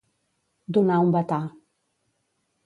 Donar 0.77 0.97
un 1.03 1.11
batà. 1.17 1.39